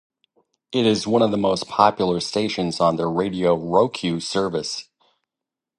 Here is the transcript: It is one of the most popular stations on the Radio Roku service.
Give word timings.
It 0.71 0.87
is 0.87 1.05
one 1.05 1.21
of 1.21 1.29
the 1.29 1.37
most 1.37 1.67
popular 1.67 2.19
stations 2.21 2.79
on 2.79 2.95
the 2.95 3.05
Radio 3.05 3.53
Roku 3.53 4.19
service. 4.19 4.89